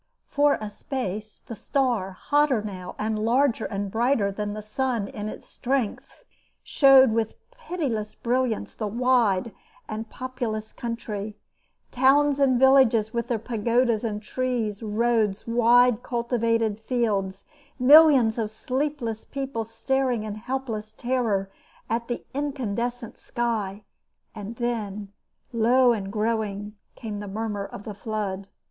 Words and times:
For 0.25 0.57
a 0.59 0.71
space 0.71 1.43
the 1.45 1.53
star, 1.53 2.09
hotter 2.13 2.63
now 2.63 2.95
and 2.97 3.19
larger 3.19 3.65
and 3.65 3.91
brighter 3.91 4.31
than 4.31 4.53
the 4.55 4.63
sun 4.63 5.07
in 5.07 5.29
its 5.29 5.47
strength, 5.47 6.23
showed 6.63 7.11
with 7.11 7.35
pitiless 7.51 8.15
brilliance 8.15 8.73
the 8.73 8.87
wide 8.87 9.53
and 9.87 10.09
populous 10.09 10.73
country; 10.73 11.37
towns 11.91 12.39
and 12.39 12.59
villages 12.59 13.13
with 13.13 13.27
their 13.27 13.37
pagodas 13.37 14.03
and 14.03 14.23
trees, 14.23 14.81
roads, 14.81 15.45
wide 15.45 16.01
cultivated 16.01 16.79
fields, 16.79 17.45
millions 17.77 18.39
of 18.39 18.49
sleepless 18.49 19.23
people 19.23 19.63
staring 19.63 20.23
in 20.23 20.33
helpless 20.33 20.93
terror 20.93 21.51
at 21.91 22.07
the 22.07 22.25
incandescent 22.33 23.19
sky; 23.19 23.83
and 24.33 24.55
then, 24.55 25.09
low 25.53 25.91
and 25.93 26.11
growing, 26.11 26.75
came 26.95 27.19
the 27.19 27.27
murmur 27.27 27.67
of 27.67 27.83
the 27.83 27.93
flood. 27.93 28.47